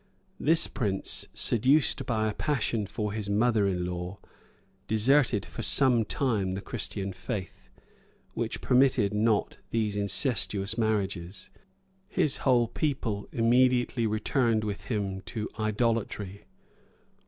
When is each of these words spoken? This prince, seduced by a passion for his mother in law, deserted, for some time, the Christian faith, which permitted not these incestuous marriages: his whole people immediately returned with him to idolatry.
This 0.39 0.65
prince, 0.65 1.27
seduced 1.35 2.07
by 2.07 2.27
a 2.27 2.33
passion 2.33 2.87
for 2.87 3.13
his 3.13 3.29
mother 3.29 3.67
in 3.67 3.85
law, 3.85 4.17
deserted, 4.87 5.45
for 5.45 5.61
some 5.61 6.05
time, 6.05 6.55
the 6.55 6.61
Christian 6.61 7.13
faith, 7.13 7.69
which 8.33 8.61
permitted 8.61 9.13
not 9.13 9.59
these 9.69 9.95
incestuous 9.95 10.75
marriages: 10.75 11.51
his 12.07 12.37
whole 12.37 12.67
people 12.67 13.29
immediately 13.31 14.07
returned 14.07 14.63
with 14.63 14.85
him 14.85 15.21
to 15.27 15.47
idolatry. 15.59 16.45